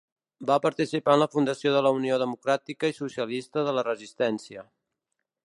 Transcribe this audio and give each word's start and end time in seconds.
Va 0.51 0.55
participar 0.61 1.13
en 1.17 1.21
la 1.23 1.27
fundació 1.35 1.73
de 1.75 1.83
la 1.87 1.91
Unió 1.99 2.17
democràtica 2.23 2.91
i 2.95 2.97
socialista 3.01 3.67
de 3.69 3.77
la 3.81 3.85
Resistència. 3.91 4.67